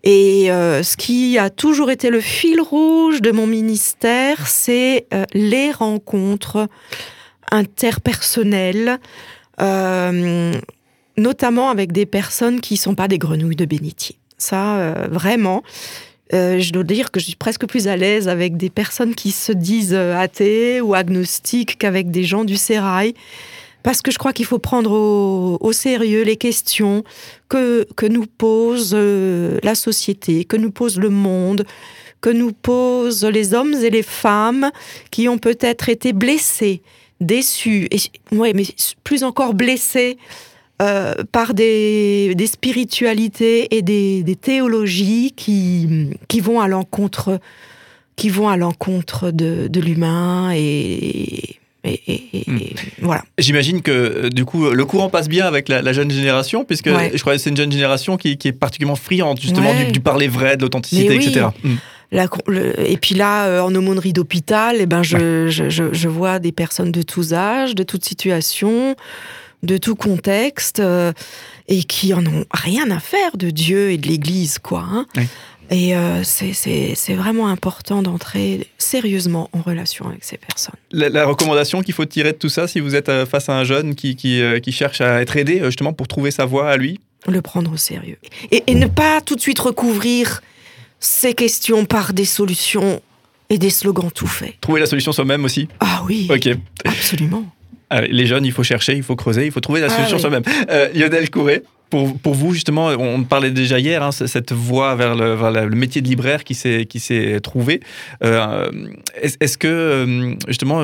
Et 0.04 0.52
euh, 0.52 0.84
ce 0.84 0.98
qui 0.98 1.38
a 1.38 1.50
toujours 1.50 1.90
été 1.90 2.10
le 2.10 2.20
fil 2.20 2.60
rouge 2.60 3.22
de 3.22 3.32
mon 3.32 3.48
ministère, 3.48 4.48
c'est 4.48 5.08
euh, 5.14 5.26
les 5.34 5.72
rencontres 5.72 6.68
interpersonnelles, 7.52 9.00
euh, 9.62 10.54
notamment 11.18 11.70
avec 11.70 11.92
des 11.92 12.06
personnes 12.06 12.60
qui 12.60 12.74
ne 12.74 12.80
sont 12.80 12.96
pas 12.96 13.08
des 13.08 13.18
grenouilles 13.18 13.56
de 13.56 13.66
bénitier. 13.66 14.18
Ça, 14.38 14.94
vraiment, 15.10 15.64
je 16.32 16.72
dois 16.72 16.84
dire 16.84 17.12
que 17.12 17.20
je 17.22 17.26
suis 17.28 17.36
presque 17.36 17.66
plus 17.66 17.88
à 17.88 17.96
l'aise 17.96 18.28
avec 18.28 18.58
des 18.58 18.70
personnes 18.70 19.16
qui 19.16 19.32
se 19.32 19.54
disent 19.54 19.94
athées 19.94 20.82
ou 20.82 20.96
agnostiques 20.96 21.78
qu'avec 21.78 22.12
des 22.12 22.26
gens 22.26 22.44
du 22.44 22.58
sérail. 22.58 23.14
Parce 23.84 24.02
que 24.02 24.12
je 24.12 24.18
crois 24.18 24.34
qu'il 24.34 24.46
faut 24.46 24.60
prendre 24.60 24.92
au, 24.92 25.58
au 25.60 25.74
sérieux 25.74 26.24
les 26.24 26.38
questions 26.38 27.04
que, 27.50 27.86
que 27.96 28.06
nous 28.06 28.26
pose 28.26 28.94
euh, 28.94 29.60
la 29.62 29.76
société, 29.76 30.46
que 30.46 30.58
nous 30.58 30.72
pose 30.72 30.98
le 30.98 31.10
monde, 31.10 31.66
que 32.22 32.30
nous 32.30 32.54
posent 32.54 33.26
les 33.26 33.54
hommes 33.54 33.74
et 33.74 33.90
les 33.90 34.02
femmes 34.02 34.72
qui 35.12 35.28
ont 35.28 35.38
peut-être 35.38 35.90
été 35.90 36.14
blessés, 36.14 36.82
déçus, 37.20 37.88
et 37.92 38.00
ouais, 38.36 38.54
mais 38.54 38.64
plus 39.04 39.24
encore 39.26 39.54
blessés 39.54 40.18
euh, 40.82 41.14
par 41.32 41.54
des, 41.54 42.34
des 42.36 42.48
spiritualités 42.48 43.76
et 43.76 43.82
des, 43.82 44.24
des 44.24 44.36
théologies 44.38 45.34
qui, 45.36 46.10
qui 46.30 46.40
vont 46.40 46.62
à 46.62 46.68
l'encontre 46.68 47.40
qui 48.16 48.30
vont 48.30 48.48
à 48.48 48.58
l'encontre 48.58 49.32
de, 49.32 49.68
de 49.68 49.80
l'humain 49.80 50.52
et, 50.54 51.60
et, 51.84 51.94
et- 52.08 52.24
et- 52.40 52.44
Hmm. 52.52 52.60
voilà. 53.02 53.24
J'imagine 53.38 53.82
que 53.82 53.92
euh, 53.92 54.30
du 54.30 54.46
coup 54.46 54.70
le 54.70 54.86
courant 54.86 55.10
passe 55.10 55.28
bien 55.30 55.46
avec 55.46 55.70
la, 55.70 55.82
la 55.82 55.94
jeune 55.94 56.12
génération, 56.12 56.64
puisque 56.66 56.88
Ouais. 56.88 57.12
je 57.14 57.20
crois 57.22 57.34
que 57.34 57.40
c'est 57.40 57.50
une 57.50 57.58
jeune 57.58 57.72
génération 57.72 58.18
qui, 58.18 58.38
qui 58.38 58.48
est 58.50 58.54
particulièrement 58.54 58.96
friande 58.96 59.40
justement 59.40 59.72
Ouais. 59.72 59.86
du, 59.86 59.92
du 59.94 60.00
parler 60.00 60.28
vrai, 60.28 60.58
de 60.58 60.62
l'authenticité, 60.64 61.18
oui. 61.18 61.26
etc. 61.28 61.48
Mm. 61.64 61.76
La 62.12 62.28
le- 62.48 62.80
et 62.90 62.98
puis 62.98 63.16
là, 63.16 63.46
euh, 63.48 63.62
en 63.62 63.74
aumônerie 63.74 64.14
d'hôpital, 64.14 64.78
eh 64.80 64.86
ben, 64.86 65.02
je, 65.04 65.48
je, 65.50 65.70
je, 65.70 65.92
je 65.94 66.08
vois 66.08 66.38
des 66.40 66.52
personnes 66.52 66.92
de 66.92 67.02
tous 67.02 67.34
âges, 67.34 67.74
de 67.76 67.82
toutes 67.84 68.06
situations, 68.06 68.96
de 69.64 69.78
tout 69.78 69.96
contexte, 69.96 70.80
euh, 70.80 71.12
et 71.68 71.84
qui 71.84 72.14
en 72.14 72.24
ont 72.26 72.46
rien 72.54 72.92
à 72.92 73.00
faire 73.00 73.36
de 73.38 73.50
Dieu 73.50 73.92
et 73.92 73.98
de 73.98 74.08
l'Église, 74.08 74.60
quoi. 74.60 74.86
hein. 74.88 75.06
Et 75.70 75.96
euh, 75.96 76.24
c'est- 76.24 77.14
vraiment 77.16 77.48
important 77.48 78.02
d'entrer 78.02 78.68
sérieusement 78.78 79.50
en 79.54 79.62
relation 79.62 80.08
avec 80.08 80.24
ces 80.24 80.38
personnes. 80.38 80.76
La, 80.92 81.10
la 81.10 81.26
recommandation 81.26 81.82
qu'il 81.82 81.94
faut 81.94 82.06
tirer 82.06 82.34
de 82.34 82.38
tout 82.38 82.50
ça, 82.50 82.68
si 82.68 82.80
vous 82.80 82.96
êtes 82.96 83.10
euh, 83.10 83.26
face 83.26 83.50
à 83.50 83.54
un 83.58 83.64
jeune 83.64 83.96
qui, 83.96 84.16
qui, 84.16 84.42
euh, 84.42 84.60
qui 84.60 84.72
cherche 84.72 85.02
à 85.02 85.22
être 85.22 85.36
aidé 85.38 85.62
euh, 85.62 85.66
justement 85.68 85.94
pour 85.94 86.08
trouver 86.08 86.32
sa 86.32 86.46
voie 86.46 86.70
à 86.70 86.78
lui, 86.78 87.00
Le 87.28 87.42
prendre 87.42 87.72
au 87.72 87.78
sérieux. 87.78 88.18
Et, 88.52 88.64
et 88.68 88.76
ne 88.76 88.88
pas 88.88 89.22
tout 89.22 89.36
de 89.36 89.42
suite 89.42 89.60
recouvrir 89.60 90.42
ces 91.00 91.34
questions 91.34 91.86
par 91.86 92.14
des 92.14 92.26
solutions 92.26 93.02
et 93.50 93.58
des 93.58 93.70
slogans 93.70 94.12
tout 94.12 94.28
faits. 94.28 94.56
trouver 94.62 94.80
la 94.80 94.86
solution 94.86 95.12
soi-même 95.12 95.44
aussi? 95.46 95.68
Ah 95.80 96.02
oui, 96.08 96.28
Ok. 96.32 96.50
absolument. 96.86 97.46
Les 98.10 98.26
jeunes, 98.26 98.44
il 98.46 98.52
faut 98.52 98.64
chercher, 98.64 98.96
il 98.96 99.04
faut 99.04 99.16
creuser, 99.16 99.46
il 99.46 99.52
faut 99.52 99.60
trouver 99.60 99.80
la 99.80 99.86
Ah 99.88 99.90
solution 99.96 100.16
oui. 100.16 100.22
soi-même. 100.22 100.42
Euh, 100.72 100.90
Lionel 100.96 101.30
Courret, 101.30 101.62
pour, 102.22 102.34
vous, 102.34 102.54
justement, 102.54 102.88
on 102.88 103.24
parlait 103.24 103.52
déjà 103.52 103.78
hier, 103.80 104.02
hein, 104.02 104.12
cette 104.12 104.52
voie 104.52 104.96
vers 104.96 105.16
le, 105.16 105.70
métier 105.76 106.02
de 106.02 106.08
libraire 106.08 106.44
qui 106.44 106.56
s'est 106.56 107.40
trouvé. 107.42 107.82
Euh, 108.24 108.72
est-ce, 109.22 109.58
que, 109.58 109.68
euh, 109.68 110.36
justement, 110.48 110.80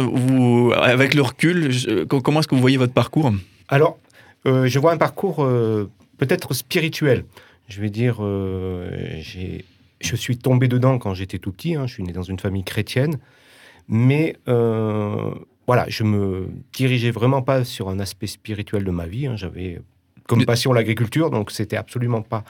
avec 0.74 1.16
le 1.16 1.22
recul, 1.24 1.72
comment 2.08 2.42
est-ce 2.42 2.48
que 2.48 2.54
vous 2.54 2.62
voyez 2.62 2.78
votre 2.78 2.94
parcours? 2.94 3.34
Alors, 3.70 3.98
euh, 4.46 4.68
je 4.68 4.78
vois 4.78 4.92
un 4.92 4.98
parcours 4.98 5.38
peut-être 6.18 6.54
spirituel. 6.54 7.26
Je 7.68 7.82
vais 7.82 7.90
dire, 7.90 8.18
je 8.22 10.16
suis 10.16 10.38
tombé 10.38 10.68
dedans 10.68 11.00
quand 11.00 11.16
j'étais 11.16 11.40
tout 11.40 11.52
petit. 11.52 11.76
hein. 11.76 11.88
je 11.88 11.94
suis 11.94 12.04
né 12.04 12.12
dans 12.12 12.24
une 12.24 12.40
famille 12.40 12.64
chrétienne. 12.64 13.18
Mais 13.88 14.36
voilà, 14.46 15.86
je 15.88 16.04
me 16.04 16.50
dirigeais 16.72 17.12
vraiment 17.12 17.42
pas 17.42 17.64
sur 17.64 17.90
un 17.90 18.00
aspect 18.00 18.28
spirituel 18.28 18.84
de 18.84 18.92
ma 18.92 19.08
vie. 19.08 19.26
hein. 19.26 19.36
J'avais 19.36 19.80
comme 20.30 20.46
passion 20.46 20.72
l'agriculture, 20.74 21.30
donc 21.32 21.52
c'était 21.52 21.76
absolument 21.76 22.22
pas 22.22 22.44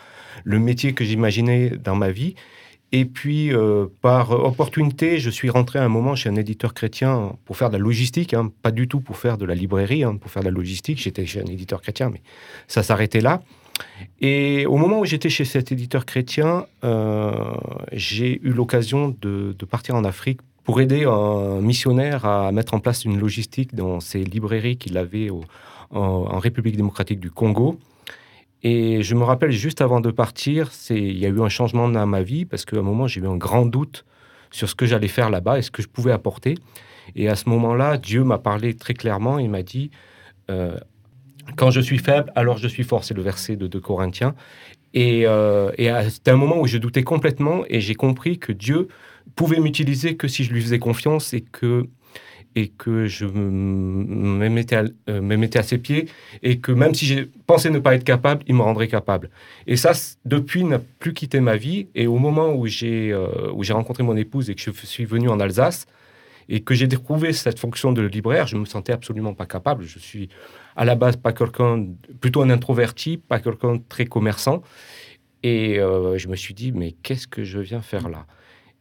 le 0.44 0.60
métier 0.60 0.94
que 0.94 1.04
j'imaginais 1.04 1.72
dans 1.84 1.96
ma 1.96 2.12
vie. 2.12 2.36
Et 2.92 3.06
puis, 3.06 3.54
euh, 3.54 3.86
par 4.02 4.32
opportunité, 4.32 5.20
je 5.20 5.30
suis 5.30 5.50
rentré 5.52 5.78
à 5.80 5.84
un 5.84 5.90
moment 5.90 6.16
chez 6.16 6.28
un 6.30 6.36
éditeur 6.36 6.74
chrétien 6.74 7.34
pour 7.46 7.56
faire 7.56 7.70
de 7.70 7.78
la 7.78 7.84
logistique, 7.84 8.34
hein, 8.34 8.52
pas 8.64 8.72
du 8.72 8.88
tout 8.88 9.00
pour 9.00 9.16
faire 9.18 9.38
de 9.38 9.46
la 9.46 9.54
librairie, 9.56 10.04
hein, 10.04 10.16
pour 10.18 10.30
faire 10.32 10.42
de 10.44 10.48
la 10.48 10.54
logistique. 10.54 11.00
J'étais 11.00 11.26
chez 11.26 11.40
un 11.40 11.46
éditeur 11.46 11.82
chrétien, 11.82 12.10
mais 12.10 12.22
ça 12.68 12.82
s'arrêtait 12.84 13.22
là. 13.22 13.42
Et 14.20 14.66
au 14.66 14.78
moment 14.78 15.00
où 15.00 15.06
j'étais 15.06 15.30
chez 15.30 15.46
cet 15.46 15.72
éditeur 15.72 16.06
chrétien, 16.06 16.66
euh, 16.84 17.32
j'ai 17.94 18.42
eu 18.44 18.50
l'occasion 18.52 19.16
de, 19.22 19.56
de 19.58 19.66
partir 19.66 19.96
en 19.96 20.04
Afrique 20.04 20.40
pour 20.64 20.82
aider 20.82 21.04
un 21.06 21.62
missionnaire 21.62 22.26
à 22.26 22.52
mettre 22.52 22.74
en 22.74 22.80
place 22.80 23.06
une 23.06 23.20
logistique 23.20 23.74
dans 23.76 24.00
ses 24.00 24.24
librairies 24.24 24.78
qu'il 24.78 24.98
avait 24.98 25.30
au- 25.30 25.44
en, 25.92 26.40
République 26.40 26.78
démocratique 26.78 27.20
du 27.20 27.32
Congo. 27.32 27.80
Et 28.62 29.04
je 29.04 29.16
me 29.16 29.24
rappelle 29.24 29.52
juste 29.52 29.82
avant 29.82 30.02
de 30.02 30.12
partir, 30.12 30.72
c'est 30.72 31.00
il 31.00 31.18
y 31.18 31.26
a 31.26 31.30
eu 31.30 31.42
un 31.42 31.50
changement 31.50 31.88
dans 31.88 32.06
ma 32.06 32.22
vie 32.22 32.46
parce 32.46 32.66
qu'à 32.66 32.78
un 32.78 32.82
moment 32.82 33.08
j'ai 33.08 33.22
eu 33.22 33.28
un 33.28 33.38
grand 33.38 33.66
doute 33.66 34.06
sur 34.52 34.68
ce 34.68 34.76
que 34.76 34.86
j'allais 34.86 35.08
faire 35.08 35.30
là-bas 35.30 35.60
et 35.60 35.62
ce 35.62 35.72
que 35.72 35.82
je 35.82 35.88
pouvais 35.88 36.12
apporter. 36.12 36.56
Et 37.16 37.30
à 37.30 37.36
ce 37.36 37.48
moment-là, 37.50 37.98
Dieu 37.98 38.24
m'a 38.24 38.38
parlé 38.38 38.76
très 38.76 38.94
clairement. 38.94 39.40
Il 39.40 39.50
m'a 39.50 39.64
dit 39.64 39.92
euh, 40.50 40.78
Quand 41.56 41.72
je 41.72 41.80
suis 41.80 42.00
faible, 42.00 42.32
alors 42.36 42.58
je 42.58 42.68
suis 42.68 42.84
fort. 42.84 43.04
C'est 43.04 43.14
le 43.14 43.22
verset 43.22 43.56
de 43.56 43.68
2 43.68 43.80
Corinthiens. 43.80 44.36
Et, 44.94 45.24
euh, 45.26 45.72
et 45.78 45.90
c'était 46.10 46.32
un 46.32 46.38
moment 46.38 46.60
où 46.60 46.68
je 46.68 46.78
doutais 46.78 47.04
complètement 47.04 47.64
et 47.70 47.80
j'ai 47.80 47.96
compris 47.96 48.40
que 48.40 48.52
Dieu 48.52 48.88
pouvait 49.36 49.60
m'utiliser 49.60 50.18
que 50.18 50.28
si 50.28 50.44
je 50.44 50.52
lui 50.52 50.62
faisais 50.62 50.80
confiance 50.80 51.34
et 51.34 51.42
que, 51.42 51.88
et 52.56 52.70
que 52.70 53.06
je 53.06 53.26
me- 53.26 53.52
me 54.40 54.50
mettais 54.50 54.76
à, 54.76 54.84
euh, 55.10 55.48
à 55.56 55.64
ses 55.64 55.78
pieds 55.78 56.08
et 56.42 56.60
que 56.60 56.72
même 56.72 56.94
si 56.94 57.06
j'ai 57.06 57.26
pensé 57.46 57.70
ne 57.70 57.80
pas 57.80 57.96
être 57.96 58.04
capable, 58.04 58.44
il 58.48 58.56
me 58.56 58.62
rendrait 58.62 58.88
capable. 58.88 59.30
Et 59.68 59.78
ça, 59.78 59.92
depuis, 60.26 60.64
n'a 60.64 60.80
plus 60.80 61.14
quitté 61.14 61.40
ma 61.40 61.56
vie. 61.58 61.88
Et 61.96 62.08
au 62.08 62.18
moment 62.18 62.54
où 62.54 62.66
j'ai 62.68 63.12
euh, 63.12 63.52
rencontré 63.72 64.04
mon 64.04 64.18
épouse 64.18 64.50
et 64.50 64.56
que 64.56 64.62
je 64.62 64.72
suis 64.72 65.06
venu 65.06 65.30
en 65.30 65.40
Alsace 65.40 65.86
et 66.50 66.62
que 66.62 66.74
j'ai 66.74 66.88
découvert 66.88 67.34
cette 67.36 67.60
fonction 67.60 67.92
de 67.92 68.02
libraire, 68.02 68.48
je 68.48 68.58
me 68.58 68.66
sentais 68.66 68.94
absolument 68.94 69.34
pas 69.36 69.46
capable. 69.46 69.84
Je 69.84 70.00
suis 70.00 70.30
à 70.76 70.84
la 70.86 70.96
base 70.96 71.18
pas 71.18 71.34
quelqu'un, 71.34 71.86
plutôt 72.20 72.42
un 72.42 72.50
introverti, 72.50 73.18
pas 73.18 73.40
quelqu'un 73.40 73.78
très 73.88 74.06
commerçant. 74.06 74.64
Et 75.44 75.80
euh, 75.80 76.18
je 76.18 76.28
me 76.28 76.36
suis 76.36 76.54
dit, 76.54 76.72
mais 76.72 76.94
qu'est-ce 77.04 77.28
que 77.28 77.44
je 77.44 77.60
viens 77.60 77.82
faire 77.82 78.10
là? 78.10 78.26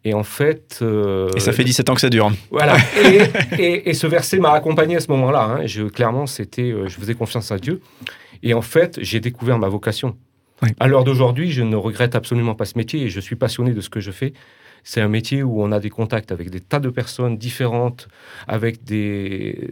Et 0.09 0.15
en 0.15 0.23
fait... 0.23 0.79
euh, 0.81 1.29
Et 1.37 1.41
ça 1.41 1.53
fait 1.53 1.65
17 1.65 1.91
ans 1.91 1.95
que 1.95 2.01
ça 2.01 2.09
dure. 2.09 2.31
voilà. 2.51 2.77
Et, 3.05 3.63
et- 3.63 3.91
et 3.91 3.95
ce 3.95 4.07
verset 4.07 4.39
m'a 4.39 4.53
accompagné 4.53 4.97
à 4.97 5.01
ce 5.01 5.11
moment-là. 5.11 5.43
hein. 5.61 5.67
Je, 5.67 5.83
clairement, 5.85 6.27
c'était, 6.27 6.71
euh, 6.71 6.89
je 6.89 6.95
faisais 6.99 7.15
confiance 7.15 7.53
à 7.53 7.59
Dieu. 7.59 7.81
Et 8.43 8.55
en 8.55 8.63
fait, 8.63 8.99
j'ai 9.03 9.21
découvert 9.21 9.59
ma 9.59 9.69
vocation. 9.69 10.17
Oui. 10.63 10.71
À 10.81 10.89
l'heure 10.89 11.05
d'aujourd'hui, 11.05 11.51
je 11.53 11.63
ne 11.63 11.77
regrette 11.77 12.15
absolument 12.15 12.55
pas 12.55 12.65
ce 12.65 12.79
métier 12.79 13.03
et 13.03 13.09
je 13.11 13.21
suis 13.21 13.37
passionné 13.37 13.73
de 13.73 13.81
ce 13.81 13.91
que 13.91 14.01
je 14.01 14.11
fais. 14.11 14.33
C'est 14.85 15.01
un 15.03 15.09
métier 15.09 15.43
où 15.43 15.63
on 15.63 15.71
a 15.73 15.81
des 15.81 15.91
contacts 15.91 16.33
avec 16.33 16.49
des 16.51 16.61
tas 16.61 16.81
de 16.81 16.89
personnes 16.89 17.37
différentes, 17.37 18.09
avec 18.47 18.85
des, 18.85 19.69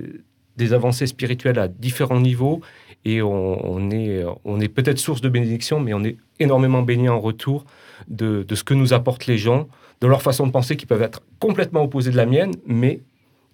des 0.57 0.73
avancées 0.75 1.07
spirituelles 1.07 1.59
à 1.59 1.69
différents 1.69 2.21
niveaux. 2.21 2.61
Et 3.05 3.23
on, 3.23 3.65
on 3.75 3.91
est, 3.91 4.25
on 4.45 4.61
est 4.61 4.69
peut-être 4.69 4.99
source 4.99 5.21
de 5.21 5.29
bénédiction, 5.29 5.81
mais 5.81 5.95
on 5.95 6.05
est 6.05 6.17
énormément 6.41 6.83
béni 6.83 7.09
en 7.09 7.21
retour 7.21 7.65
de, 8.09 8.43
de 8.43 8.55
ce 8.55 8.65
que 8.65 8.75
nous 8.75 8.93
apportent 8.93 9.27
les 9.27 9.39
gens, 9.39 9.69
de 10.01 10.07
leur 10.07 10.23
façon 10.23 10.47
de 10.47 10.53
penser 10.53 10.77
qui 10.77 10.87
peuvent 10.87 11.03
être 11.03 11.23
complètement 11.39 11.83
opposées 11.83 12.11
de 12.11 12.17
la 12.17 12.27
mienne, 12.27 12.53
mais 12.67 13.01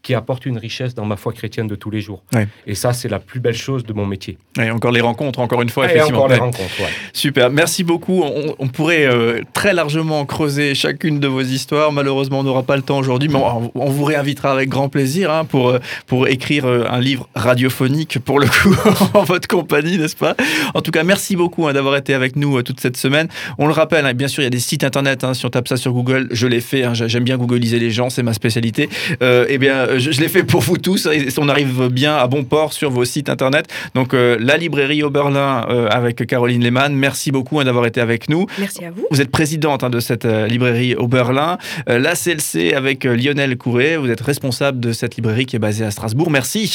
qui 0.03 0.15
apportent 0.15 0.47
une 0.47 0.59
richesse 0.59 0.95
dans 0.95 1.05
ma 1.05 1.17
foi 1.17 1.33
chrétienne 1.33 1.69
de 1.69 1.75
tous 1.77 1.91
les 1.91 2.01
jours. 2.01 2.23
Ouais. 2.35 2.49
Et 2.67 2.75
ça, 2.75 2.93
c'est 2.93 3.09
la 3.09 3.21
plus 3.21 3.39
belle 3.41 3.55
chose 3.55 3.85
de 3.85 3.93
mon 3.93 4.05
métier. 4.05 4.37
Et 4.61 4.71
encore 4.71 4.91
les 4.91 5.01
rencontres, 5.01 5.39
encore 5.39 5.63
une 5.63 5.69
fois, 5.69 5.87
et 5.87 5.91
effectivement. 5.97 6.19
encore 6.25 6.29
les 6.29 6.35
Ouais. 6.35 6.41
rencontres. 6.41 6.81
ouais. 6.81 6.89
Super, 7.13 7.51
merci 7.51 7.85
beaucoup. 7.85 8.23
On, 8.25 8.57
on 8.59 8.69
pourrait 8.69 9.07
euh, 9.07 9.41
très 9.53 9.73
largement 9.73 10.25
creuser 10.27 10.75
chacune 10.75 11.21
de 11.21 11.29
vos 11.29 11.43
histoires. 11.43 11.93
Malheureusement, 11.93 12.41
on 12.41 12.43
n'aura 12.43 12.65
pas 12.65 12.77
le 12.77 12.83
temps 12.83 12.99
aujourd'hui, 12.99 13.29
mais 13.29 13.37
on, 13.37 13.71
on 13.75 13.91
vous 13.91 14.05
réinvitera 14.05 14.53
avec 14.53 14.69
grand 14.69 14.89
plaisir 14.89 15.31
hein, 15.31 15.45
pour, 15.45 15.69
euh, 15.69 15.79
pour 16.07 16.27
écrire 16.27 16.65
euh, 16.67 16.85
un 16.91 16.99
livre 17.01 17.29
radiophonique, 17.35 18.19
pour 18.19 18.41
le 18.41 18.47
coup, 18.47 18.75
en 19.15 19.23
votre 19.23 19.47
compagnie, 19.47 19.99
n'est-ce 19.99 20.17
pas? 20.17 20.35
En 20.75 20.81
tout 20.81 20.91
cas, 20.91 21.05
merci 21.05 21.37
beaucoup 21.37 21.69
hein, 21.69 21.73
d'avoir 21.73 21.97
été 21.97 22.15
avec 22.15 22.35
nous 22.37 22.59
euh, 22.59 22.63
toute 22.63 22.81
cette 22.81 22.97
semaine. 22.97 23.29
On 23.59 23.67
le 23.67 23.73
rappelle, 23.73 24.05
hein, 24.07 24.15
bien 24.15 24.29
sûr, 24.29 24.43
il 24.43 24.47
y 24.47 24.49
a 24.49 24.51
des 24.51 24.59
sites 24.59 24.83
internet. 24.85 25.25
si 25.35 25.47
on 25.47 25.51
tape 25.51 25.69
ça 25.69 25.77
sur 25.77 25.93
Google, 25.93 26.29
je 26.33 26.47
l'ai 26.47 26.61
fait. 26.61 26.83
J'aime 26.95 27.25
bien 27.25 27.37
googliser 27.37 27.79
les 27.79 27.91
gens, 27.91 28.11
c'est 28.11 28.23
ma 28.25 28.33
spécialité. 28.35 28.89
Euh, 29.23 29.47
eh 29.49 29.59
bien, 29.59 29.92
je, 29.99 30.11
je 30.13 30.21
l'ai 30.21 30.29
fait 30.29 30.43
pour 30.43 30.61
vous 30.61 30.79
tous. 30.79 31.07
Et 31.07 31.29
on 31.39 31.49
arrive 31.49 31.89
bien 31.89 32.17
à 32.17 32.27
bon 32.27 32.45
port 32.45 32.73
sur 32.73 32.91
vos 32.91 33.05
sites 33.05 33.29
internet. 33.29 33.67
Donc, 33.95 34.15
euh, 34.15 34.37
la 34.41 34.57
librairie 34.57 35.03
Oberlin 35.03 35.67
euh, 35.69 35.89
avec 35.91 36.27
Caroline 36.27 36.63
Lehmann. 36.63 36.95
Merci 36.95 37.31
beaucoup 37.31 37.61
hein, 37.61 37.65
d'avoir 37.65 37.87
été 37.87 38.01
avec 38.01 38.29
nous. 38.29 38.47
Merci 38.59 38.85
à 38.85 38.91
vous. 38.91 39.07
Vous 39.11 39.21
êtes 39.21 39.31
présidente 39.31 39.85
hein, 39.85 39.91
de 39.91 40.01
cette 40.01 40.25
euh, 40.25 40.47
librairie 40.47 40.95
Oberlin. 40.95 41.59
Euh, 41.89 41.99
la 41.99 42.15
CLC 42.15 42.73
avec 42.75 43.07
euh, 43.07 43.17
Lionel 43.17 43.57
Courret. 43.57 43.97
Vous 43.97 44.11
êtes 44.11 44.21
responsable 44.21 44.81
de 44.81 44.93
cette 44.93 45.17
librairie 45.17 45.47
qui 45.47 45.57
est 45.57 45.61
basée 45.61 45.85
à 45.85 45.91
Strasbourg. 45.91 46.31
Merci. 46.31 46.73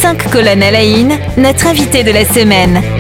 Revoir. 0.07 0.23
Cinq 0.23 0.31
colonnes 0.31 0.63
à 0.63 0.71
la 0.71 0.83
notre 1.37 1.67
invité 1.67 2.05
de 2.05 2.13
la 2.13 2.25
semaine. 2.25 2.96